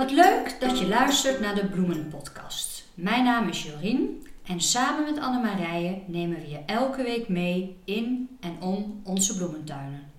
[0.00, 2.84] Wat leuk dat je luistert naar de Bloemenpodcast.
[2.94, 8.36] Mijn naam is Jorien en samen met Annemarije nemen we je elke week mee in
[8.40, 10.10] en om onze bloementuinen.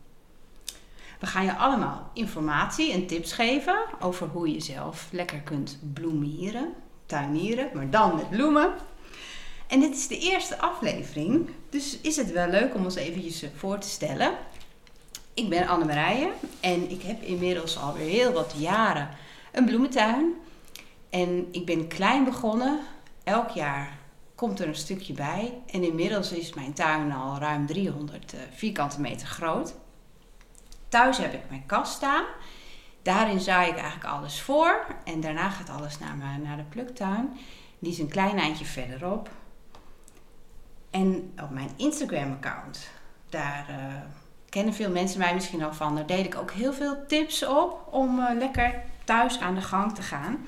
[1.19, 6.73] We gaan je allemaal informatie en tips geven over hoe je zelf lekker kunt bloemieren,
[7.05, 8.73] tuinieren, maar dan met bloemen.
[9.67, 13.77] En dit is de eerste aflevering, dus is het wel leuk om ons eventjes voor
[13.77, 14.31] te stellen.
[15.33, 19.09] Ik ben Annemarije en ik heb inmiddels alweer heel wat jaren
[19.51, 20.33] een bloementuin.
[21.09, 22.79] En ik ben klein begonnen.
[23.23, 23.97] Elk jaar
[24.35, 25.53] komt er een stukje bij.
[25.71, 29.75] En inmiddels is mijn tuin al ruim 300 eh, vierkante meter groot.
[30.89, 32.25] Thuis heb ik mijn kast staan.
[33.01, 34.85] Daarin zaai ik eigenlijk alles voor.
[35.03, 37.37] En daarna gaat alles naar, mijn, naar de pluktuin.
[37.79, 39.29] Die is een klein eindje verderop.
[40.89, 42.89] En op mijn Instagram-account,
[43.29, 43.75] daar uh,
[44.49, 45.95] kennen veel mensen mij misschien al van.
[45.95, 49.95] Daar deed ik ook heel veel tips op om uh, lekker thuis aan de gang
[49.95, 50.45] te gaan.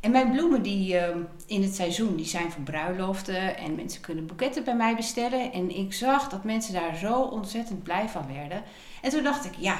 [0.00, 1.02] En mijn bloemen die uh,
[1.46, 5.52] in het seizoen, die zijn voor bruiloften en mensen kunnen boeketten bij mij bestellen.
[5.52, 8.62] En ik zag dat mensen daar zo ontzettend blij van werden.
[9.02, 9.76] En toen dacht ik, ja,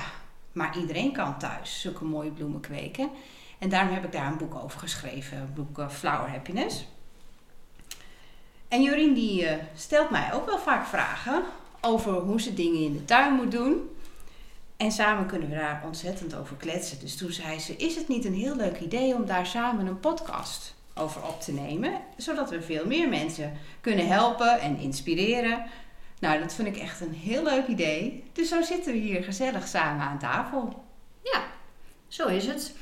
[0.53, 3.09] maar iedereen kan thuis zulke mooie bloemen kweken.
[3.59, 6.87] En daarom heb ik daar een boek over geschreven, een boek uh, Flower Happiness.
[8.69, 11.43] En Jorien die uh, stelt mij ook wel vaak vragen
[11.81, 13.91] over hoe ze dingen in de tuin moet doen.
[14.85, 16.99] En samen kunnen we daar ontzettend over kletsen.
[17.01, 20.01] Dus toen zei ze: Is het niet een heel leuk idee om daar samen een
[20.01, 22.01] podcast over op te nemen?
[22.17, 25.67] Zodat we veel meer mensen kunnen helpen en inspireren.
[26.21, 28.25] Nou, dat vind ik echt een heel leuk idee.
[28.33, 30.85] Dus zo zitten we hier gezellig samen aan tafel.
[31.23, 31.43] Ja,
[32.09, 32.75] zo is het.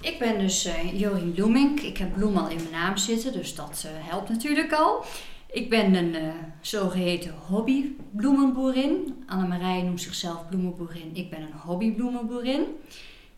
[0.00, 1.80] Ik ben dus uh, Jorien Bloemink.
[1.80, 5.04] Ik heb bloem al in mijn naam zitten, dus dat uh, helpt natuurlijk al.
[5.56, 9.24] Ik ben een uh, zogeheten hobbybloemenboerin.
[9.26, 11.10] Annemarije noemt zichzelf bloemenboerin.
[11.14, 12.64] Ik ben een hobbybloemenboerin.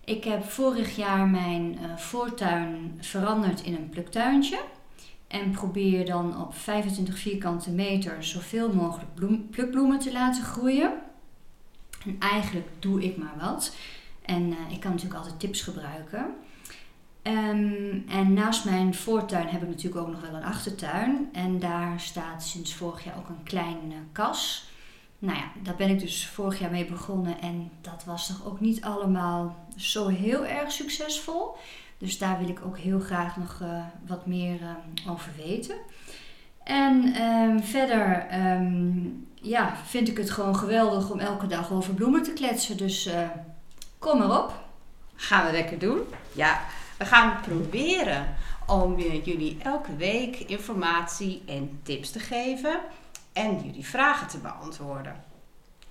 [0.04, 4.60] Ik heb vorig jaar mijn uh, voortuin veranderd in een pluktuintje.
[5.26, 10.92] En probeer dan op 25 vierkante meter zoveel mogelijk bloem, plukbloemen te laten groeien.
[12.04, 13.76] En eigenlijk doe ik maar wat.
[14.22, 16.26] En uh, ik kan natuurlijk altijd tips gebruiken.
[17.22, 21.28] Um, en naast mijn voortuin heb ik natuurlijk ook nog wel een achtertuin.
[21.32, 24.70] En daar staat sinds vorig jaar ook een kleine uh, kas.
[25.18, 27.40] Nou ja, daar ben ik dus vorig jaar mee begonnen.
[27.40, 31.56] En dat was toch ook niet allemaal zo heel erg succesvol.
[31.98, 35.76] Dus daar wil ik ook heel graag nog uh, wat meer uh, over weten.
[36.64, 42.22] En um, verder um, ja, vind ik het gewoon geweldig om elke dag over bloemen
[42.22, 42.76] te kletsen.
[42.76, 43.10] Dus
[43.98, 44.66] kom maar op.
[45.14, 46.00] Gaan we lekker doen?
[46.32, 46.60] Ja,
[46.98, 48.34] we gaan proberen
[48.66, 52.80] om jullie elke week informatie en tips te geven
[53.32, 55.24] en jullie vragen te beantwoorden.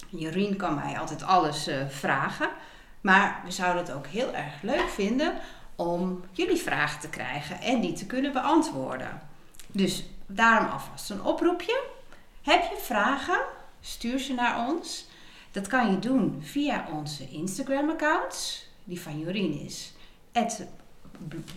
[0.09, 2.49] Jorien kan mij altijd alles uh, vragen,
[3.01, 5.33] maar we zouden het ook heel erg leuk vinden
[5.75, 9.21] om jullie vragen te krijgen en die te kunnen beantwoorden.
[9.67, 11.83] Dus daarom alvast een oproepje.
[12.41, 13.39] Heb je vragen?
[13.79, 15.07] Stuur ze naar ons.
[15.51, 18.67] Dat kan je doen via onze Instagram-accounts.
[18.83, 19.93] Die van Jorien is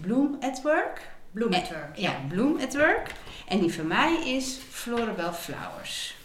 [0.00, 1.08] Bloom at Work.
[1.30, 1.96] Bloom at Work.
[1.96, 3.12] Ja, Bloom at Work.
[3.48, 6.16] En die van mij is Florabel Flowers.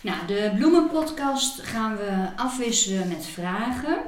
[0.00, 3.98] Nou, de bloemenpodcast gaan we afwisselen met vragen.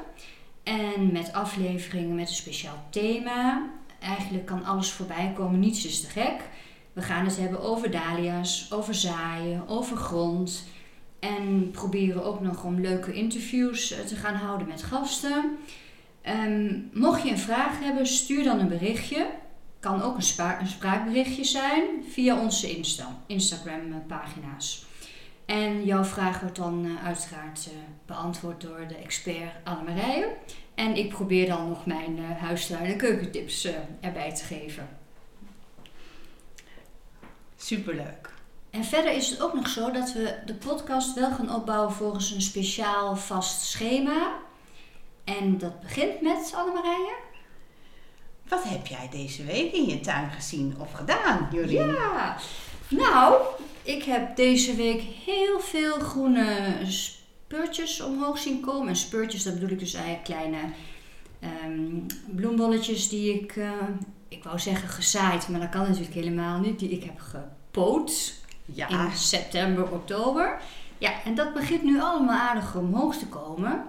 [0.63, 3.71] En met afleveringen met een speciaal thema.
[4.01, 6.41] Eigenlijk kan alles voorbij komen, niets is te gek.
[6.93, 10.65] We gaan het hebben over dahlia's, over zaaien, over grond.
[11.19, 15.59] En proberen ook nog om leuke interviews te gaan houden met gasten.
[16.29, 19.27] Um, mocht je een vraag hebben, stuur dan een berichtje.
[19.81, 24.87] Kan ook een, een spraakberichtje zijn via onze Insta- Instagram-pagina's.
[25.47, 30.29] En jouw vraag wordt dan uh, uiteraard uh, beantwoord door de expert Annemarije.
[30.75, 33.69] En ik probeer dan nog mijn uh, huistuin- en keukentips
[34.01, 34.89] erbij te geven.
[37.57, 38.31] Superleuk.
[38.71, 42.31] En verder is het ook nog zo dat we de podcast wel gaan opbouwen volgens
[42.31, 44.39] een speciaal vast schema.
[45.25, 47.15] En dat begint met Annemarije.
[48.49, 51.87] Wat heb jij deze week in je tuin gezien of gedaan, Jorien?
[51.87, 52.37] Ja,
[52.89, 53.43] nou,
[53.83, 58.89] ik heb deze week heel veel groene speurtjes omhoog zien komen.
[58.89, 60.59] En speurtjes, dat bedoel ik dus eigenlijk kleine
[61.65, 63.71] um, bloembolletjes die ik, uh,
[64.29, 66.79] ik wou zeggen gezaaid, maar dat kan natuurlijk helemaal niet.
[66.79, 68.35] Die ik heb gepoot
[68.65, 68.89] ja.
[68.89, 70.61] in september, oktober.
[70.99, 73.85] Ja, en dat begint nu allemaal aardig omhoog te komen.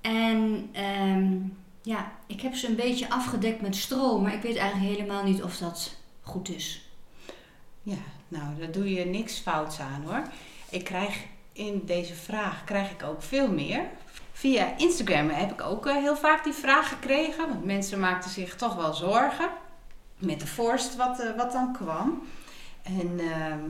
[0.00, 0.70] En
[1.02, 5.24] um, ja, ik heb ze een beetje afgedekt met stro, maar ik weet eigenlijk helemaal
[5.24, 6.88] niet of dat goed is.
[7.82, 7.98] Ja,
[8.28, 10.22] nou, daar doe je niks fouts aan hoor.
[10.70, 13.88] Ik krijg in deze vraag krijg ik ook veel meer
[14.40, 17.48] Via Instagram heb ik ook eh, heel vaak die vraag gekregen.
[17.48, 19.48] Want mensen maakten zich toch wel zorgen
[20.18, 22.22] met de vorst wat, eh, wat dan kwam.
[22.82, 23.60] En, ehm,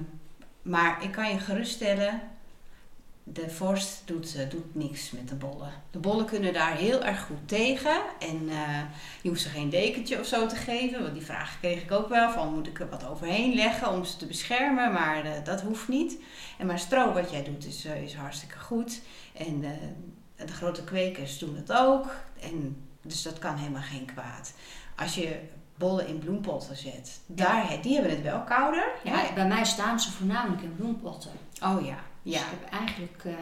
[0.63, 2.21] maar ik kan je geruststellen,
[3.25, 5.73] de vorst doet, eh, doet niks met de bollen.
[5.91, 8.01] De bollen kunnen daar heel erg goed tegen.
[8.19, 8.83] En eh,
[9.23, 11.03] je hoeft ze geen dekentje of zo te geven.
[11.03, 12.31] Want die vraag kreeg ik ook wel.
[12.31, 14.93] Van moet ik er wat overheen leggen om ze te beschermen.
[14.93, 16.19] Maar eh, dat hoeft niet.
[16.59, 19.01] En maar stro wat jij doet is, is hartstikke goed.
[19.33, 19.61] En
[20.37, 22.15] de grote kwekers doen het ook.
[22.41, 24.55] En, dus dat kan helemaal geen kwaad.
[24.97, 25.41] Als je
[25.77, 28.93] bollen in bloempotten zet, daar, die hebben het wel kouder.
[29.05, 31.31] Ja, bij mij staan ze voornamelijk in bloempotten.
[31.63, 31.99] Oh ja.
[32.23, 33.35] Dus ik heb eigenlijk uh,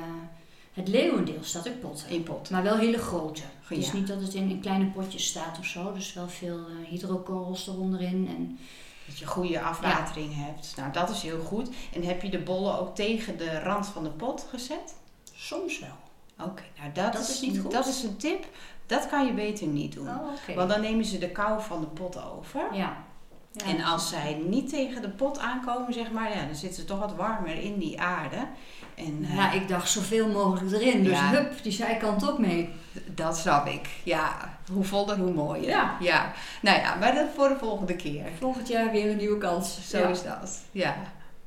[0.72, 2.08] het leeuwendeel staat in potten.
[2.08, 2.50] In pot.
[2.50, 3.42] Maar wel hele grote.
[3.62, 5.92] Het is niet dat het in, in kleine potjes staat of zo.
[5.92, 8.28] Dus wel veel uh, hydrokorrels eronderin.
[8.36, 8.58] En,
[9.06, 10.72] dat je goede afwatering hebt.
[10.76, 11.70] Nou, dat is heel goed.
[11.94, 14.94] En heb je de bollen ook tegen de rand van de pot gezet?
[15.34, 16.46] Soms wel.
[16.46, 17.70] Oké, nou dat, dat, is, niet goed.
[17.70, 18.46] dat is een tip.
[18.86, 20.08] Dat kan je beter niet doen.
[20.08, 20.54] Oh, okay.
[20.54, 22.74] Want dan nemen ze de kou van de pot over.
[22.74, 23.06] Ja
[23.56, 26.98] en als zij niet tegen de pot aankomen, zeg maar, ja, dan zitten ze toch
[26.98, 28.46] wat warmer in die aarde.
[28.94, 31.04] En, uh, ja, ik dacht zoveel mogelijk erin.
[31.04, 32.68] Dus ja, hup, die zijkant ook mee.
[33.14, 33.88] Dat snap ik.
[34.02, 35.68] Ja, hoe voller, hoe mooier.
[35.68, 35.96] Ja.
[36.00, 36.32] ja.
[36.62, 38.24] Nou ja, maar dat voor de volgende keer.
[38.38, 39.88] Volgend jaar weer een nieuwe kans.
[39.88, 40.60] Zo is dat.
[40.72, 40.96] Ja.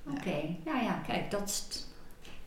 [0.09, 1.86] Oké, nou ja, kijk, dat,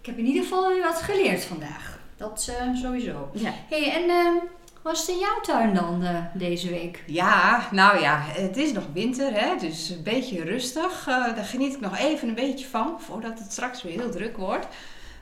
[0.00, 1.98] ik heb in ieder geval weer wat geleerd vandaag.
[2.16, 3.30] Dat uh, sowieso.
[3.32, 3.52] Ja.
[3.68, 4.04] hey, en...
[4.04, 4.42] Uh,
[4.84, 7.02] was het in jouw tuin dan uh, deze week?
[7.06, 11.06] Ja, nou ja, het is nog winter, hè, dus een beetje rustig.
[11.08, 14.36] Uh, daar geniet ik nog even een beetje van, voordat het straks weer heel druk
[14.36, 14.66] wordt.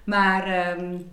[0.05, 1.11] Maar um,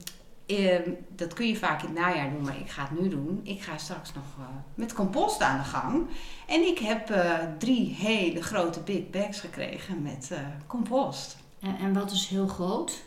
[0.47, 3.39] um, dat kun je vaak in het najaar doen, maar ik ga het nu doen.
[3.43, 6.07] Ik ga straks nog uh, met compost aan de gang.
[6.47, 7.13] En ik heb
[7.57, 10.31] drie hele grote big bags gekregen met
[10.67, 11.37] compost.
[11.59, 13.03] En, en wat is heel groot?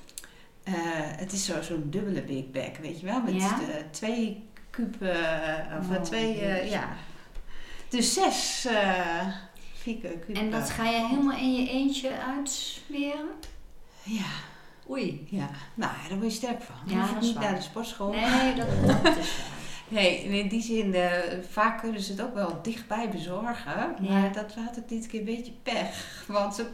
[1.17, 3.59] het is zo'n zo dubbele big bag, weet je wel, met ja?
[3.91, 5.11] twee kuub, uh,
[5.81, 6.89] of oh, twee, uh, ja.
[7.89, 8.67] Dus zes
[9.83, 10.29] kuub.
[10.33, 13.29] En dat ga je helemaal in je eentje uitsmeren?
[14.03, 14.31] Ja.
[14.91, 15.27] Oei.
[15.31, 16.77] Ja, nou, daar word je sterk van.
[16.87, 17.43] Ja, dat niet waar.
[17.43, 18.13] naar de sportschool.
[18.13, 19.61] Nee, dat, dat is waar.
[19.89, 21.11] Nee, in die zin, uh,
[21.49, 23.97] vaak kunnen ze het ook wel dichtbij bezorgen.
[24.01, 24.13] Ja.
[24.13, 26.25] Maar dat had ik dit keer een beetje pech.
[26.29, 26.67] Want ze,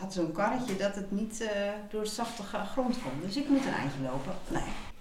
[0.00, 1.48] had zo'n karretje dat het niet uh,
[1.90, 3.12] door de zachte grond kon.
[3.20, 4.34] Dus ik moet een eindje lopen.
[4.48, 4.91] Nee.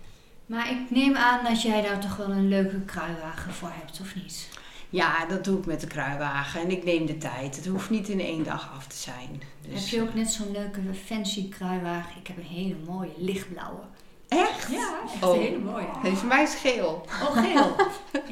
[0.52, 4.16] Maar ik neem aan dat jij daar toch wel een leuke kruiwagen voor hebt, of
[4.16, 4.50] niet?
[4.90, 6.62] Ja, dat doe ik met de kruiwagen.
[6.62, 7.56] En ik neem de tijd.
[7.56, 9.42] Het hoeft niet in één dag af te zijn.
[9.62, 9.80] Dus...
[9.80, 12.20] Heb je ook net zo'n leuke fancy kruiwagen?
[12.20, 13.82] Ik heb een hele mooie lichtblauwe.
[14.28, 14.72] Echt?
[14.72, 15.36] Ja, echt oh.
[15.36, 15.88] een hele mooie.
[16.04, 17.06] Is mij geel.
[17.08, 17.76] Oh, geel.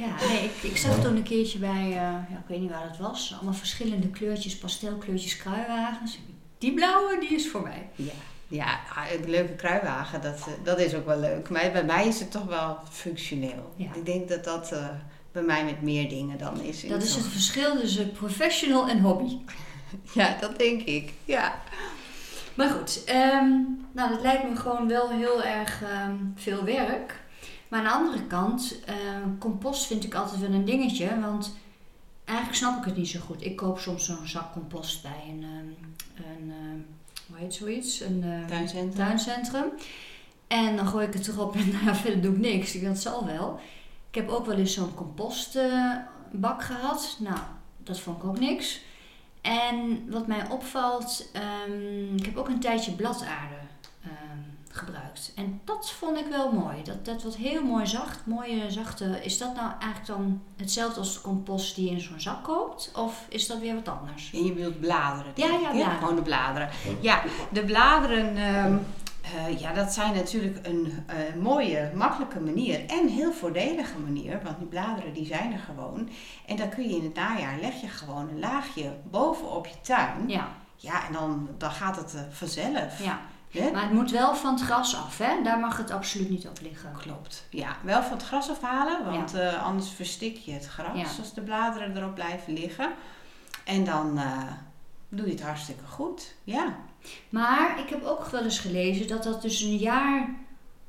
[0.03, 2.87] ja, nee, ik, ik zag toen een keertje bij, uh, ja, ik weet niet waar
[2.87, 6.19] dat was, allemaal verschillende kleurtjes, pastelkleurtjes kruiwagens.
[6.57, 7.89] Die blauwe, die is voor mij.
[7.95, 8.11] Ja.
[8.49, 8.79] Ja,
[9.11, 11.49] een leuke kruiwagen, dat, eh, dat is ook wel leuk.
[11.49, 13.73] Maar bij mij is het toch wel functioneel.
[13.75, 13.93] Ja.
[13.93, 14.87] Ik denk dat dat uh,
[15.31, 16.87] bij mij met meer dingen dan is.
[16.87, 19.37] Dat is het verschil tussen professional en hobby.
[20.19, 21.13] ja, dat denk ik.
[21.25, 21.61] Ja.
[22.53, 27.19] Maar goed, um, nou dat lijkt me gewoon wel heel erg um, veel werk.
[27.67, 28.75] Maar aan de andere kant,
[29.23, 31.19] um, compost vind ik altijd wel een dingetje.
[31.19, 31.55] Want
[32.25, 33.45] eigenlijk snap ik het niet zo goed.
[33.45, 35.43] Ik koop soms zo'n zak compost bij een,
[36.15, 36.53] een
[37.29, 37.99] hoe heet zoiets?
[37.99, 39.05] Een uh, tuincentrum.
[39.05, 39.71] tuincentrum.
[40.47, 42.75] En dan gooi ik het erop en nou, verder doe ik niks.
[42.75, 43.59] Ik dat zal wel.
[44.09, 47.17] Ik heb ook wel eens zo'n compostbak gehad.
[47.19, 47.39] Nou,
[47.83, 48.81] dat vond ik ook niks.
[49.41, 51.31] En wat mij opvalt,
[51.67, 53.55] um, ik heb ook een tijdje bladaarde
[54.05, 55.31] um, gebruikt.
[55.35, 56.83] En dat vond ik wel mooi.
[56.83, 58.25] Dat, dat wordt heel mooi zacht.
[58.25, 59.19] Mooie zachte.
[59.23, 62.91] Is dat nou eigenlijk dan hetzelfde als de compost die je in zo'n zak koopt?
[62.95, 64.31] Of is dat weer wat anders?
[64.33, 65.31] En je bedoelt bladeren?
[65.35, 65.97] Ja, ja, bladeren.
[65.97, 66.69] Gewoon de bladeren.
[66.99, 68.37] Ja, de bladeren...
[68.65, 68.85] Um,
[69.35, 74.57] uh, ja, dat zijn natuurlijk een uh, mooie, makkelijke manier en heel voordelige manier, want
[74.57, 76.09] die bladeren die zijn er gewoon.
[76.45, 80.27] En dan kun je in het najaar leg je gewoon een laagje bovenop je tuin.
[80.29, 80.47] Ja.
[80.75, 83.03] Ja, en dan, dan gaat het uh, vanzelf.
[83.03, 83.19] Ja.
[83.73, 85.43] Maar het moet wel van het gras af, hè?
[85.43, 86.91] Daar mag het absoluut niet op liggen.
[86.97, 87.45] Klopt.
[87.49, 89.53] Ja, wel van het gras afhalen, want ja.
[89.53, 91.07] uh, anders verstik je het gras Ja.
[91.19, 92.89] als de bladeren erop blijven liggen.
[93.65, 94.41] En dan uh,
[95.09, 96.35] doe je het hartstikke goed.
[96.43, 96.75] Ja.
[97.29, 100.29] Maar ik heb ook wel eens gelezen dat dat dus een jaar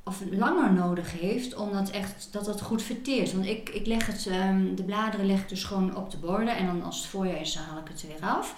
[0.03, 3.33] of langer nodig heeft, omdat echt dat dat goed verteert.
[3.33, 6.57] Want ik, ik leg het, um, de bladeren leg ik dus gewoon op de borden
[6.57, 8.55] en dan als het voorjaar is, dan haal ik het er weer af.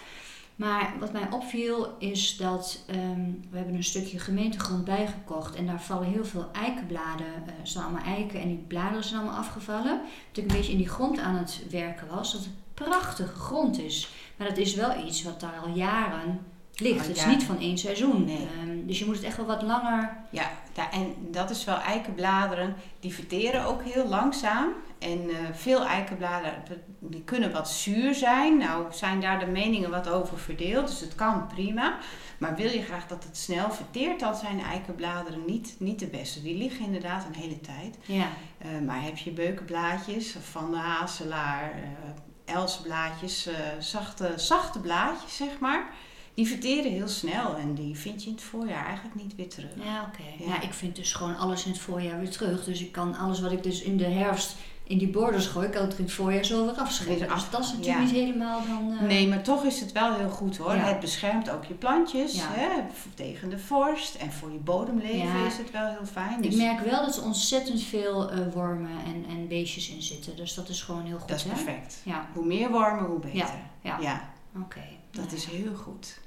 [0.56, 5.82] Maar wat mij opviel is dat um, we hebben een stukje gemeentegrond bijgekocht en daar
[5.82, 10.02] vallen heel veel eikenbladen, uh, staan allemaal eiken en die bladeren zijn allemaal afgevallen.
[10.32, 13.80] Dat ik een beetje in die grond aan het werken was, dat het prachtige grond
[13.80, 14.10] is.
[14.38, 16.40] Maar dat is wel iets wat daar al jaren
[16.76, 17.08] ligt.
[17.08, 18.26] Het is niet van één seizoen.
[18.26, 18.48] Nee.
[18.62, 22.76] Um, dus je moet het echt wel wat langer Ja, en dat is wel eikenbladeren,
[23.00, 24.70] die verteren ook heel langzaam.
[25.00, 26.64] En eh, veel eikenbladeren
[27.00, 28.58] die kunnen wat zuur zijn.
[28.58, 31.98] Nou zijn daar de meningen wat over verdeeld, dus het kan prima.
[32.38, 36.42] Maar wil je graag dat het snel verteert, dan zijn eikenbladeren niet, niet de beste.
[36.42, 37.98] Die liggen inderdaad een hele tijd.
[38.06, 38.28] Ja.
[38.66, 45.60] Uh, maar heb je beukenblaadjes van de hazelaar, uh, elsblaadjes, uh, zachte, zachte blaadjes zeg
[45.60, 45.94] maar
[46.34, 49.72] die verteren heel snel en die vind je in het voorjaar eigenlijk niet weer terug.
[49.84, 50.44] Ja, oké.
[50.52, 50.62] Ja.
[50.62, 52.64] ik vind dus gewoon alles in het voorjaar weer terug.
[52.64, 55.82] Dus ik kan alles wat ik dus in de herfst in die borders gooi, kan
[55.82, 57.28] het in het voorjaar zo weer afschrijven.
[57.28, 58.92] Dus dat is natuurlijk niet helemaal dan...
[58.92, 59.02] Uh...
[59.02, 60.74] Nee, maar toch is het wel heel goed hoor.
[60.74, 62.70] Het beschermt ook je plantjes hè,
[63.14, 64.16] tegen de vorst.
[64.16, 66.42] En voor je bodemleven is het wel heel fijn.
[66.42, 66.54] Dus...
[66.54, 70.36] Ik merk wel dat er ontzettend veel uh, wormen en, en beestjes in zitten.
[70.36, 71.30] Dus dat is gewoon heel goed.
[71.30, 71.50] Dat is hè?
[71.50, 72.02] perfect.
[72.34, 73.50] Hoe meer wormen, hoe beter.
[73.82, 74.30] Ja, ja.
[74.62, 74.84] oké.
[75.12, 76.20] Dat is heel goed.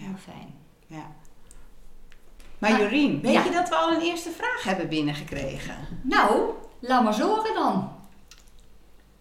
[0.00, 0.06] Ja.
[0.06, 0.54] Heel fijn.
[0.86, 1.14] Ja.
[2.58, 6.00] Maar, maar Jorien, weet je dat we al een eerste vraag hebben binnengekregen?
[6.02, 7.98] Nou, laat maar zorgen dan.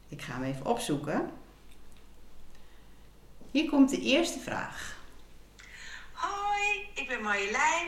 [0.10, 1.32] Ik ga hem even opzoeken.
[3.52, 4.98] Hier komt de eerste vraag.
[6.14, 7.88] Hoi, ik ben Marjolein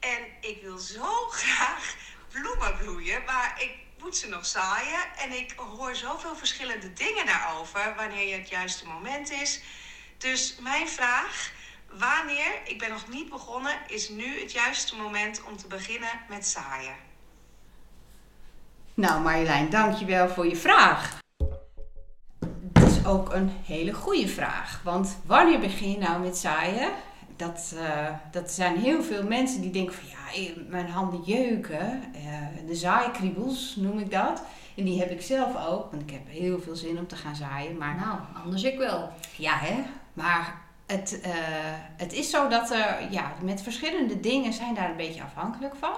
[0.00, 1.96] en ik wil zo graag
[2.32, 7.94] bloemen bloeien, maar ik moet ze nog zaaien en ik hoor zoveel verschillende dingen daarover
[7.96, 9.62] wanneer het juiste moment is.
[10.18, 11.52] Dus mijn vraag,
[11.98, 16.46] wanneer, ik ben nog niet begonnen, is nu het juiste moment om te beginnen met
[16.46, 16.94] zaaien?
[18.94, 21.18] Nou Marjolein, dankjewel voor je vraag.
[22.62, 24.80] Dat is ook een hele goede vraag.
[24.84, 26.90] Want wanneer begin je nou met zaaien?
[27.36, 32.02] Dat, uh, dat zijn heel veel mensen die denken van ja, mijn handen jeuken.
[32.14, 34.42] Uh, de zaaikriebels noem ik dat.
[34.76, 37.36] En die heb ik zelf ook, want ik heb heel veel zin om te gaan
[37.36, 37.76] zaaien.
[37.76, 39.12] Maar, nou, anders ik wel.
[39.36, 39.82] Ja, hè?
[40.12, 40.60] Maar
[40.92, 41.32] het, uh,
[41.96, 45.96] het is zo dat er ja, met verschillende dingen zijn daar een beetje afhankelijk van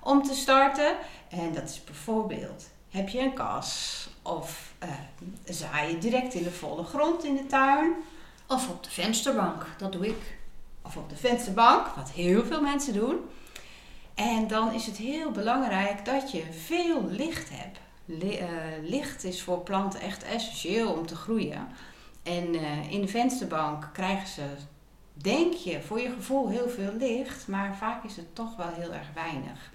[0.00, 0.96] om te starten.
[1.28, 4.90] En dat is bijvoorbeeld, heb je een kas of uh,
[5.44, 7.92] zaai je direct in de volle grond in de tuin.
[8.48, 10.38] Of op de vensterbank, dat doe ik.
[10.82, 13.16] Of op de vensterbank, wat heel veel mensen doen.
[14.14, 17.78] En dan is het heel belangrijk dat je veel licht hebt.
[18.06, 18.38] uh,
[18.82, 21.68] licht is voor planten echt essentieel om te groeien.
[22.26, 24.46] En uh, in de vensterbank krijgen ze,
[25.12, 28.92] denk je, voor je gevoel heel veel licht, maar vaak is het toch wel heel
[28.92, 29.70] erg weinig.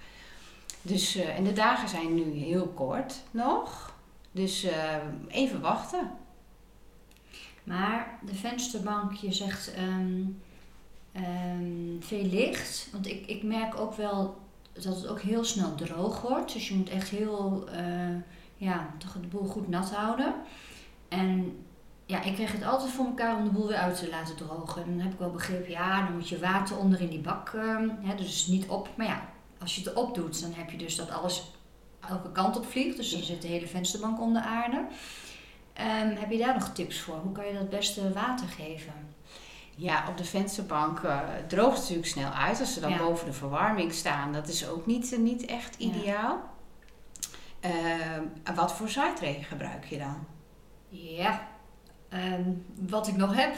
[0.81, 3.95] Dus, uh, en de dagen zijn nu heel kort nog,
[4.31, 4.95] dus uh,
[5.27, 6.11] even wachten.
[7.63, 10.41] Maar de vensterbank, je zegt um,
[11.15, 14.39] um, veel licht, want ik, ik merk ook wel
[14.73, 16.53] dat het ook heel snel droog wordt.
[16.53, 17.69] Dus je moet echt heel,
[18.57, 20.33] ja, toch de boel goed nat houden.
[21.07, 21.63] En
[22.11, 24.83] ja, ik kreeg het altijd voor elkaar om de boel weer uit te laten drogen.
[24.83, 27.51] En dan heb ik wel begrepen, ja, dan moet je water onder in die bak,
[27.55, 28.89] uh, hè, dus niet op.
[28.95, 31.51] Maar ja, als je het erop doet, dan heb je dus dat alles
[32.09, 32.97] elke kant op vliegt.
[32.97, 34.77] Dus dan zit de hele vensterbank onder aarde.
[34.77, 37.15] Um, heb je daar nog tips voor?
[37.15, 38.93] Hoe kan je dat beste water geven?
[39.75, 42.97] Ja, op de vensterbank uh, droogt het natuurlijk snel uit als ze dan ja.
[42.97, 44.33] boven de verwarming staan.
[44.33, 46.41] Dat is ook niet, uh, niet echt ideaal.
[47.61, 47.69] Ja.
[47.69, 50.25] Uh, wat voor zaaitregen gebruik je dan?
[50.89, 51.47] Ja,
[52.13, 53.53] Um, wat ik nog heb,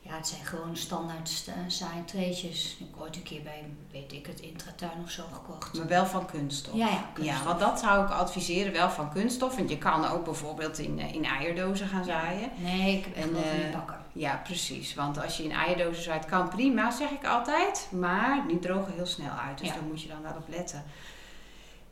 [0.00, 2.76] ja, het zijn gewoon standaard saaie treetjes.
[2.78, 5.74] Ik heb ooit een keer bij, weet ik het, Intratuin of zo gekocht.
[5.74, 6.74] Maar wel van kunststof.
[6.74, 7.40] Ja, ja, kunststof.
[7.40, 9.56] ja want dat zou ik adviseren, wel van kunststof.
[9.56, 12.50] Want je kan ook bijvoorbeeld in, in eierdozen gaan zaaien.
[12.56, 13.98] Nee, ik heb echt wel van die bakken.
[14.12, 14.94] Ja, precies.
[14.94, 17.88] Want als je in eierdozen zaait, kan prima, zeg ik altijd.
[17.90, 19.58] Maar die drogen heel snel uit.
[19.58, 19.74] Dus ja.
[19.74, 20.84] daar moet je dan wel op letten.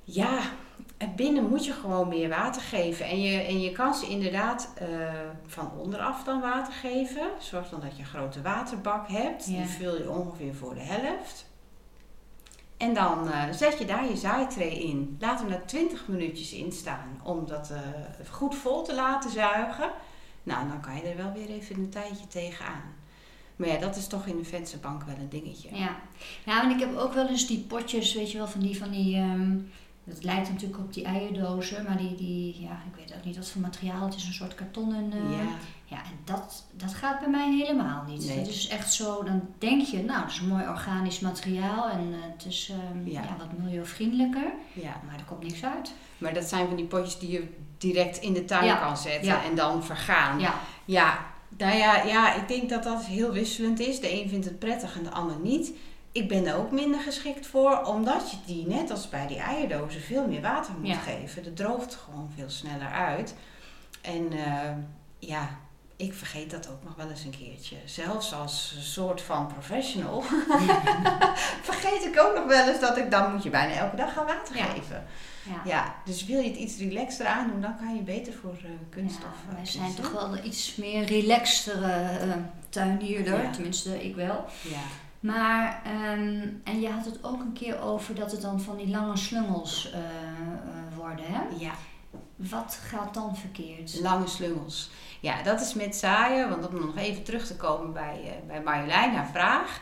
[0.09, 0.41] Ja,
[1.17, 3.07] binnen moet je gewoon meer water geven.
[3.07, 4.89] En je, en je kan ze inderdaad uh,
[5.47, 7.29] van onderaf dan water geven.
[7.39, 9.47] Zorg dan dat je een grote waterbak hebt.
[9.47, 9.53] Ja.
[9.53, 11.47] Die vul je ongeveer voor de helft.
[12.77, 15.17] En dan uh, zet je daar je zaaitray in.
[15.21, 17.79] Laat hem er 20 minuutjes in staan om dat uh,
[18.31, 19.91] goed vol te laten zuigen.
[20.43, 22.95] Nou, dan kan je er wel weer even een tijdje tegenaan.
[23.57, 25.69] Maar ja, dat is toch in de vensterbank wel een dingetje.
[25.77, 25.97] Ja,
[26.45, 28.79] nou, en ik heb ook wel eens die potjes, weet je wel, van die...
[28.79, 29.71] Van die um
[30.07, 33.49] het lijkt natuurlijk op die eierdozen, maar die, die, ja, ik weet ook niet wat
[33.49, 34.05] voor materiaal.
[34.05, 35.13] Het is een soort kartonnen.
[35.15, 35.49] Uh, ja.
[35.85, 38.27] ja, en dat, dat gaat bij mij helemaal niet.
[38.27, 38.39] Nee.
[38.39, 42.09] Het is echt zo, dan denk je, nou, het is een mooi organisch materiaal en
[42.09, 43.23] uh, het is um, ja.
[43.23, 43.37] ja.
[43.39, 44.53] wat milieuvriendelijker.
[44.73, 45.01] Ja.
[45.07, 45.93] Maar er komt niks uit.
[46.19, 47.49] Maar dat zijn van die potjes die je
[47.79, 48.77] direct in de tuin ja.
[48.77, 50.41] kan zetten en dan vergaan.
[50.41, 50.55] Ja.
[50.85, 51.19] ja,
[51.57, 54.01] nou ja, ja, ik denk dat dat heel wisselend is.
[54.01, 55.73] De een vindt het prettig en de ander niet
[56.17, 60.01] ik ben er ook minder geschikt voor, omdat je die, net als bij die eierdozen,
[60.01, 60.95] veel meer water moet ja.
[60.97, 61.43] geven.
[61.45, 63.35] Dat droogt gewoon veel sneller uit.
[64.01, 64.71] En uh,
[65.19, 65.49] ja,
[65.97, 67.77] ik vergeet dat ook nog wel eens een keertje.
[67.85, 70.23] Zelfs als een soort van professional
[71.71, 74.27] vergeet ik ook nog wel eens dat ik dan moet je bijna elke dag gaan
[74.27, 74.65] water Ja.
[74.65, 75.05] geven.
[75.43, 75.61] Ja.
[75.65, 79.29] Ja, dus wil je het iets relaxter aandoen, dan kan je beter voor eh, kunststof
[79.45, 82.33] Ja, eh, wij zijn toch wel iets meer relaxtere eh,
[82.69, 83.51] tuinierder, Ja.
[83.51, 84.45] tenminste ik wel.
[84.63, 84.83] Ja.
[85.27, 88.89] Maar, ehm, en je had het ook een keer over dat het dan van die
[88.89, 91.41] lange slungels eh, eh, worden, hè?
[91.59, 91.73] ja,
[92.37, 94.01] Wat gaat dan verkeerd?
[94.01, 94.91] lange slungels.
[95.21, 98.63] Ja, dat is met zaaien, want om nog even terug te komen bij, eh, bij
[98.63, 99.81] Marjolein, haar vraag.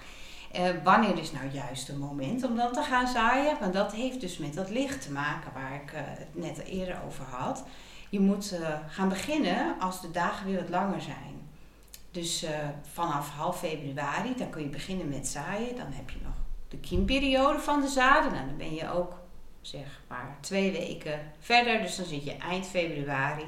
[0.84, 3.56] Wanneer is nou juist het moment om dan te gaan zaaien?
[3.60, 7.24] Want dat heeft dus met dat licht te maken waar ik het net eerder over
[7.24, 7.64] had.
[8.10, 8.58] Je moet
[8.88, 11.43] gaan beginnen als de dagen weer wat langer zijn.
[12.14, 15.76] Dus eh, vanaf half februari, dan kun je beginnen met zaaien.
[15.76, 16.34] Dan heb je nog
[16.68, 18.32] de kiemperiode van de zaden.
[18.32, 19.12] Nou, dan ben je ook
[19.60, 21.80] zeg maar twee weken verder.
[21.80, 23.44] Dus dan zit je eind februari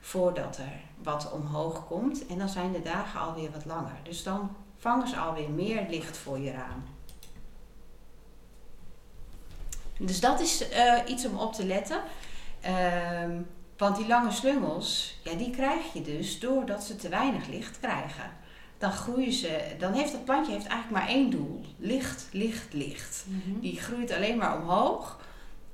[0.00, 2.26] voordat er wat omhoog komt.
[2.26, 3.96] En dan zijn de dagen alweer wat langer.
[4.02, 6.84] Dus dan vangen ze alweer meer licht voor je raam.
[9.98, 12.02] Dus dat is eh, iets om op te letten.
[12.60, 13.40] Ehm,
[13.78, 18.30] want die lange slungels, ja, die krijg je dus doordat ze te weinig licht krijgen.
[18.78, 21.64] Dan groeien ze, dan heeft het plantje heeft eigenlijk maar één doel.
[21.78, 23.24] Licht, licht, licht.
[23.28, 23.60] Mhm.
[23.60, 25.20] Die groeit alleen maar omhoog.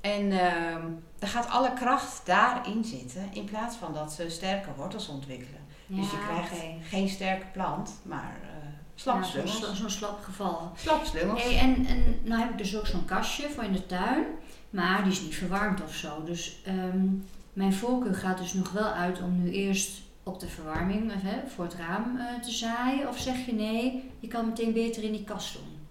[0.01, 0.81] En ehm
[1.19, 3.29] dan gaat alle kracht daarin zitten.
[3.33, 5.61] In plaats van dat ze sterke wortels ontwikkelen.
[5.87, 9.59] dus je Ja, krijgt geen sterke plant, maar eh Ja, slapslungels.
[9.59, 10.71] Zo'n zo'n slap geval.
[10.75, 11.43] slapslungels.
[11.43, 14.23] Hey, en, en nou heb ik dus ook zo'n kastje voor in de tuin,
[14.69, 16.23] maar die is niet verwarmd of zo.
[16.23, 17.07] Dus ehm,
[17.55, 21.47] mijn voorkeur gaat dus nog wel uit om nu eerst op de verwarming eh, hè,
[21.47, 23.07] voor het raam eh, te zaaien.
[23.07, 25.87] Of zeg je nee, je kan meteen beter in die kast doen.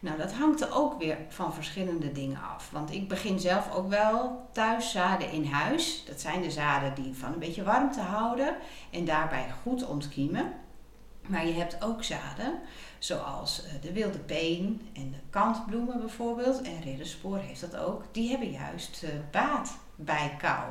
[0.00, 2.70] Nou, dat hangt er ook weer van verschillende dingen af.
[2.70, 6.04] Want ik begin zelf ook wel thuis zaden in huis.
[6.06, 8.56] Dat zijn de zaden die van een beetje warmte houden
[8.90, 10.52] en daarbij goed ontkiemen.
[11.26, 12.58] Maar je hebt ook zaden,
[12.98, 16.62] zoals eh, de wilde peen en de kantbloemen bijvoorbeeld.
[16.62, 18.02] En ridderspoor heeft dat ook.
[18.12, 20.64] Die hebben juist baat bij kou.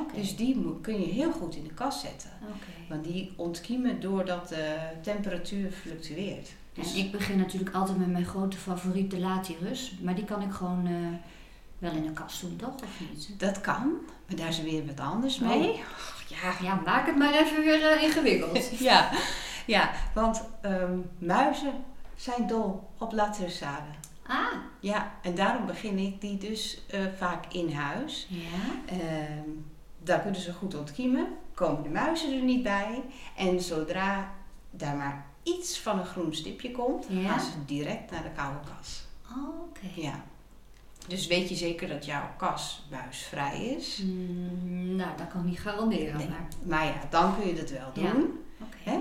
[0.00, 0.16] Oké.
[0.16, 2.30] Dus die kun je heel goed in de kast zetten.
[2.42, 2.88] Oké.
[2.88, 6.48] Want die ontkiemen doordat de temperatuur fluctueert.
[6.72, 9.94] Dus En ik begin natuurlijk altijd met mijn grote favoriet, de Latirus.
[10.00, 10.92] Maar die kan ik gewoon eh,
[11.78, 12.74] wel in de kast doen, toch?
[12.74, 13.34] Of niet?
[13.38, 13.92] Dat kan,
[14.26, 15.48] maar daar is weer wat anders Oh.
[15.48, 15.80] mee.
[16.28, 18.78] Ja, Ja, maak het maar even weer eh, ingewikkeld.
[18.90, 19.10] ja,
[19.66, 21.72] ja want ehm, muizen
[22.16, 23.94] zijn dol op latruszaden.
[24.26, 24.46] Ah,
[24.80, 28.26] Ja, en daarom begin ik die dus eh, vaak in huis.
[28.30, 28.94] ja.
[28.96, 29.48] Ehm
[30.02, 33.02] daar kunnen ze goed ontkiemen, komen de muizen er niet bij.
[33.36, 34.30] En zodra
[34.70, 37.28] daar maar iets van een groen stipje komt, Ja.
[37.28, 39.04] gaan ze direct naar de koude kas.
[39.68, 40.00] Oké.
[40.00, 40.24] Ja.
[41.08, 44.02] Dus weet je zeker dat jouw kas buisvrij is?
[44.04, 46.16] Mm, nou, dat kan ik niet garanderen.
[46.16, 46.28] Nee.
[46.28, 48.38] Maar, Maar ja, dan kun je dat wel doen.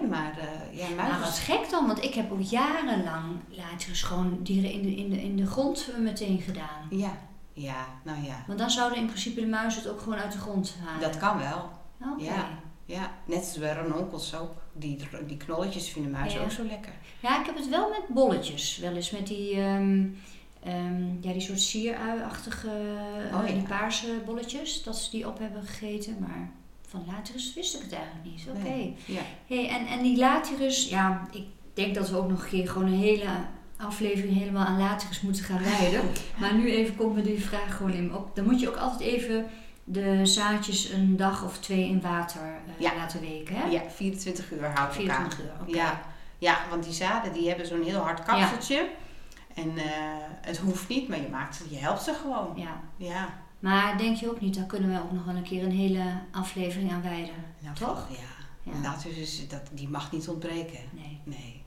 [0.10, 1.20] Maar eh ja, Nou, muizen...
[1.20, 5.22] wat gek dan, want ik heb ook jarenlang later gewoon dieren in de, in de,
[5.24, 6.88] in de grond eh, meteen gedaan.
[6.90, 7.18] Ja,
[7.54, 8.44] ja, nou ja.
[8.48, 11.02] Want dan zouden in principe de muizen het ook gewoon uit de grond halen.
[11.02, 11.70] Dat kan wel.
[12.18, 12.48] Ja.
[12.86, 14.52] Ja, net als bij ranonkels ook.
[14.74, 16.46] Die, die knolletjes vinden muizen Ja.
[16.46, 16.92] ook zo lekker.
[17.20, 18.78] Ja, ik heb het wel met bolletjes.
[18.78, 20.06] Wel eens met die, ehm,
[20.64, 23.54] ehm, ja, die soort sierui-achtige, eh, Oh, ja.
[23.54, 24.84] die paarse bolletjes.
[24.84, 26.18] Dat ze die op hebben gegeten.
[26.20, 26.50] Maar
[26.94, 28.46] van Latirus wist ik het eigenlijk niet.
[28.50, 28.60] Oké.
[28.70, 28.96] Nee.
[29.06, 29.22] Ja.
[29.48, 32.88] Hey, en, en die Latirus, ja, ik denk dat we ook nog een keer gewoon
[32.88, 33.26] een hele
[33.78, 36.02] aflevering helemaal aan Latirus moeten gaan wijden.
[36.40, 38.36] maar nu even komt me die vraag gewoon in op.
[38.36, 39.46] Dan moet je ook altijd even
[39.84, 42.96] de zaadjes een dag of twee in water eh, Ja.
[42.96, 43.66] laten weken, hè?
[43.66, 45.16] ja, 24 uur houdt elkaar.
[45.30, 45.76] 24 uur.
[45.76, 46.02] Ja.
[46.38, 48.90] ja, want die zaden die hebben zo'n heel hard kapseltje.
[49.54, 49.84] En eh,
[50.42, 52.54] het hoeft niet, maar je, maakt, je helpt ze gewoon.
[52.56, 52.82] ja.
[52.98, 53.42] Ja.
[53.64, 56.04] Maar denk je ook niet, daar kunnen we ook nog wel een keer een hele
[56.32, 57.36] aflevering aan wijden.
[57.60, 58.08] Nou, Toch?
[58.10, 58.72] Ja.
[58.72, 58.80] Ja.
[58.80, 60.80] Nou, dus is, dat, die mag niet ontbreken.
[60.92, 61.20] Nee.
[61.24, 61.64] Nee.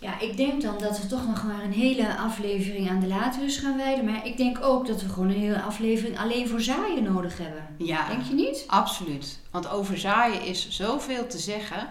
[0.00, 3.56] Ja, ik denk dan dat we toch nog maar een hele aflevering aan de laterus
[3.56, 4.04] gaan wijden.
[4.04, 7.66] Maar ik denk ook dat we gewoon een hele aflevering alleen voor zaaien nodig hebben.
[7.78, 8.08] Ja.
[8.08, 8.64] Denk je niet?
[8.66, 9.40] Absoluut.
[9.50, 11.88] Want over zaaien is zoveel te zeggen.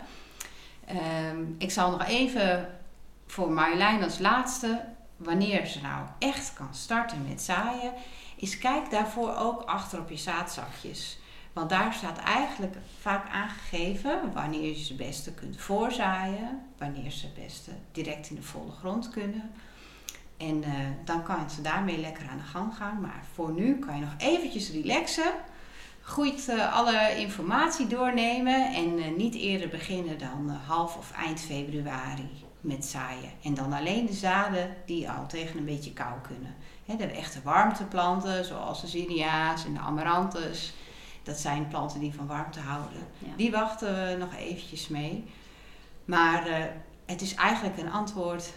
[0.86, 2.70] Ehm, ik zal nog even
[3.28, 4.82] voor Marjolein als laatste,
[5.18, 7.94] wanneer ze nou echt kan starten met zaaien,
[8.42, 11.20] is kijk daarvoor ook achter op je zaadzakjes.
[11.54, 17.26] Want daar staat eigenlijk vaak aangegeven wanneer je ze het beste kunt voorzaaien, wanneer ze
[17.26, 19.52] het beste direct in de volle grond kunnen.
[20.38, 20.72] En eh,
[21.06, 23.02] dan kan ze daarmee lekker aan de gang gaan.
[23.02, 25.32] Maar voor nu kan je nog eventjes relaxen
[26.02, 32.30] goed eh, alle informatie doornemen en eh, niet eerder beginnen dan half of eind februari
[32.62, 33.32] met zaaien.
[33.44, 36.56] En dan alleen de zaden die al tegen een beetje kou kunnen.
[36.98, 40.74] De echte warmteplanten, zoals de zinnia's en de amaranthus,
[41.24, 43.00] dat zijn planten die van warmte houden.
[43.18, 43.36] Ja.
[43.36, 45.26] Die wachten we nog eventjes mee.
[46.06, 46.66] Maar eh,
[47.06, 48.54] het is eigenlijk een antwoord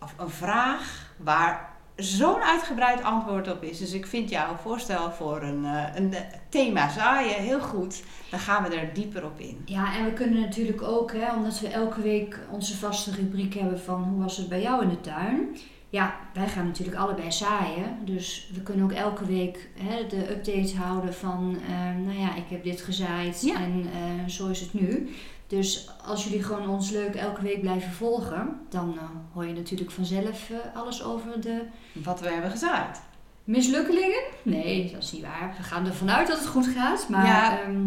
[0.00, 3.78] of een vraag waar zo'n uitgebreid antwoord op is.
[3.78, 6.14] Dus ik vind jouw voorstel voor een, eh, een
[6.48, 8.02] thema zaaien heel goed.
[8.30, 9.62] Dan gaan we er dieper op in.
[9.64, 13.80] Ja, en we kunnen natuurlijk ook, hè, omdat we elke week onze vaste rubriek hebben
[13.80, 15.56] van hoe was het bij jou in de tuin.
[15.92, 17.98] Ja, wij gaan natuurlijk allebei zaaien.
[18.04, 22.44] Dus we kunnen ook elke week hè, de update houden van, eh, nou ja, ik
[22.48, 23.54] heb dit gezaaid Ja.
[23.54, 25.10] en eh, zo is het nu.
[25.46, 29.02] Dus als jullie gewoon ons leuk elke week blijven volgen, dan eh,
[29.32, 33.00] hoor je natuurlijk vanzelf alles over de Wat we hebben gezaaid.
[33.44, 34.22] mislukkelingen.
[34.42, 35.54] Nee, dat is niet waar.
[35.56, 37.60] We gaan ervan uit dat het goed gaat, maar Ja.
[37.60, 37.86] ehm,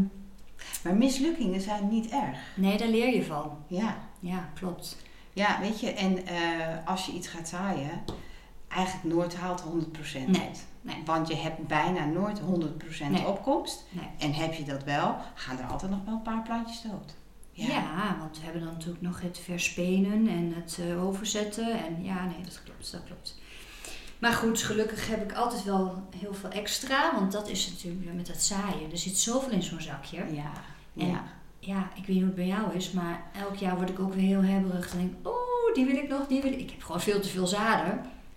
[0.84, 2.38] Maar mislukkingen zijn niet erg.
[2.56, 3.58] nee, daar leer je van.
[3.68, 3.98] Ja.
[4.20, 4.98] Ja, klopt.
[5.36, 6.38] Ja, weet je, en eh,
[6.86, 8.04] als je iets gaat zaaien,
[8.68, 10.28] eigenlijk nooit haalt 100%.
[10.28, 10.50] Nee,
[10.82, 11.02] nee.
[11.06, 13.28] Want je hebt bijna nooit 100% Nee.
[13.28, 13.86] opkomst.
[14.18, 17.16] En heb je dat wel, gaan er altijd nog wel een paar plantjes dood.
[17.52, 18.16] Ja.
[18.20, 21.86] want we hebben dan natuurlijk nog het verspenen en het eh, overzetten.
[21.86, 23.36] En ja, nee, dat klopt, dat klopt.
[24.20, 27.16] Maar goed, gelukkig heb ik altijd wel heel veel extra.
[27.16, 28.92] Want dat is natuurlijk met het zaaien.
[28.92, 30.18] Er zit zoveel in zo'n zakje.
[30.34, 30.52] Ja.
[30.98, 31.24] En- Ja.
[31.66, 34.14] Ja, ik weet niet hoe het bij jou is, maar elk jaar word ik ook
[34.14, 34.90] weer heel hebberig.
[34.90, 36.60] Dan denk ik, oh, die wil ik nog, die wil ik.
[36.60, 37.92] Ik heb gewoon veel te veel zaden.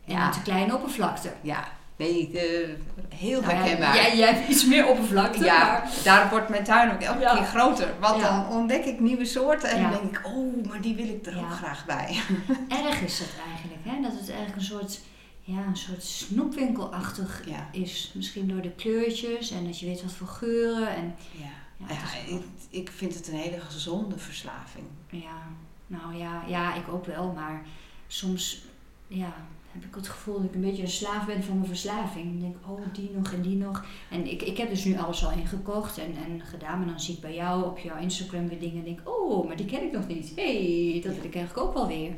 [0.04, 0.26] En Ja.
[0.26, 1.32] een te kleine oppervlakte.
[1.40, 1.68] Ja.
[1.96, 2.68] Nee, eh,
[3.14, 3.94] heel Nou ja, herkenbaar.
[3.94, 5.90] jij, jij hebt iets meer oppervlakte, Ja, maar...
[6.04, 7.34] daarom wordt mijn tuin ook elke Ja.
[7.34, 7.88] keer groter.
[8.00, 8.28] Want Ja.
[8.46, 9.90] dan ontdek ik nieuwe soorten en Ja.
[9.90, 11.56] dan denk ik, oh, maar die wil ik er ook Ja.
[11.56, 12.16] graag bij.
[12.86, 14.02] Erg is dat eigenlijk, hè?
[14.02, 15.00] Dat het eigenlijk een soort,
[15.40, 17.68] ja, een soort snoepwinkelachtig Ja.
[17.72, 18.10] is.
[18.14, 20.88] Misschien door de kleurtjes en dat je weet wat voor geuren.
[20.96, 21.44] En, Ja,
[21.88, 24.86] Ja, ik, ik vind het een hele gezonde verslaving.
[25.10, 25.46] ja,
[25.86, 27.32] nou ja, ja, ik ook wel.
[27.32, 27.66] Maar
[28.06, 28.62] soms,
[29.06, 29.34] ja,
[29.72, 32.24] heb ik het gevoel dat ik een beetje een slaaf ben van mijn verslaving.
[32.30, 33.84] Dan denk ik, oh, die nog en die nog.
[34.10, 36.78] En ik, ik heb dus nu alles al ingekocht en, en gedaan.
[36.78, 39.56] Maar dan zie ik bij jou op jouw Instagram weer dingen en denk, oh, maar
[39.56, 40.32] die ken ik nog niet.
[40.34, 42.12] hey, dat wil ik eigenlijk ook wel weer.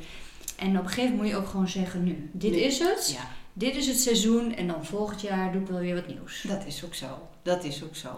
[0.56, 3.10] En op een gegeven moment moet je ook gewoon zeggen, nu, dit is het.
[3.16, 6.42] Ja, Dit is het seizoen en dan volgend jaar doe ik wel weer wat nieuws.
[6.48, 7.28] dat is ook zo.
[7.42, 8.08] Dat is ook zo.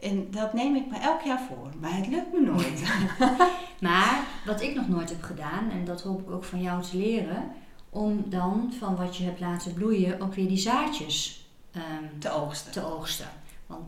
[0.00, 1.68] En dat neem ik me elk jaar voor.
[1.80, 2.82] Maar het lukt me nooit.
[3.80, 6.96] Maar wat ik nog nooit heb gedaan, en dat hoop ik ook van jou te
[6.96, 7.52] leren,
[7.90, 12.72] om dan van wat je hebt laten bloeien ook weer die zaadjes ehm, Te oogsten.
[12.72, 13.26] te oogsten.
[13.66, 13.82] Want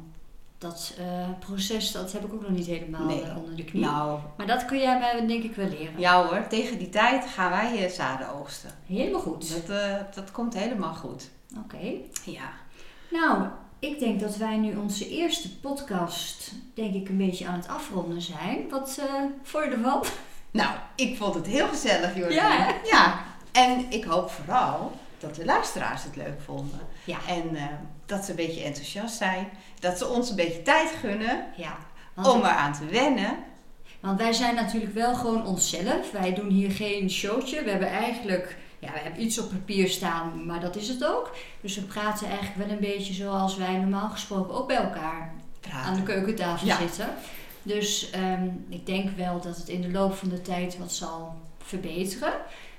[0.58, 3.22] dat eh, proces, dat heb ik ook nog niet helemaal Nee.
[3.22, 3.82] eh, onder de knie.
[3.84, 5.98] Nou, Maar dat kun jij mij denk ik wel leren.
[6.00, 8.70] ja hoor, tegen die tijd gaan wij eh, zaden oogsten.
[8.86, 9.66] Helemaal goed.
[9.66, 11.30] Dat, dat komt helemaal goed.
[11.64, 11.90] Oké.
[12.24, 12.50] Ja.
[13.10, 13.46] Nou,
[13.82, 18.22] ik denk dat wij nu onze eerste podcast, denk ik, een beetje aan het afronden
[18.22, 18.68] zijn.
[18.70, 20.04] Wat eh vond je ervan?
[20.50, 22.36] Nou, ik vond het heel gezellig, Jordien.
[22.36, 22.72] Ja, hè?
[22.84, 23.24] Ja.
[23.52, 26.80] En ik hoop vooral dat de luisteraars het leuk vonden.
[27.04, 27.18] Ja.
[27.28, 27.64] En eh,
[28.06, 29.48] dat ze een beetje enthousiast zijn.
[29.80, 31.76] Dat ze ons een beetje tijd gunnen Ja.
[32.16, 33.36] Om eraan te wennen.
[34.00, 36.10] Want wij zijn natuurlijk wel gewoon onszelf.
[36.10, 37.62] Wij doen hier geen showtje.
[37.62, 41.34] We hebben eigenlijk, ja, we hebben iets op papier staan, maar dat is het ook.
[41.60, 45.34] Dus we praten eigenlijk wel een beetje zoals wij normaal gesproken ook bij elkaar
[45.72, 46.76] aan de keukentafel Ja.
[46.78, 47.08] zitten.
[47.62, 51.34] Dus ehm, ik denk wel dat het in de loop van de tijd wat zal
[51.58, 52.32] verbeteren.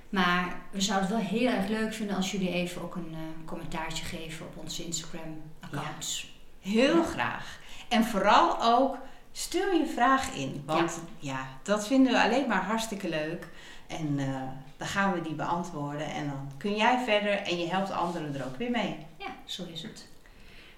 [0.10, 3.46] Maar we zouden het wel heel erg leuk vinden als jullie even ook een eh,
[3.46, 6.32] commentaartje geven op onze Instagram-accounts.
[6.60, 7.04] Heel Ja.
[7.04, 7.60] graag.
[7.89, 8.98] En vooral ook
[9.32, 10.63] stuur je vraag in.
[10.66, 11.48] Want ja.
[11.63, 13.48] dat vinden we alleen maar hartstikke leuk.
[13.88, 14.41] En eh,
[14.78, 16.08] dan gaan we die beantwoorden.
[16.08, 19.06] En dan kun jij verder en je helpt anderen er ook weer mee.
[19.17, 20.08] Ja, zo is het.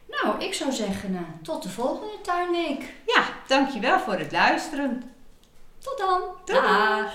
[0.08, 2.94] Nou, ik zou zeggen, eh, tot de volgende tuinweek.
[3.06, 5.04] Ja, dankjewel voor het luisteren.
[5.78, 6.22] Tot dan.
[6.46, 6.62] Doei.
[6.62, 7.14] Dag.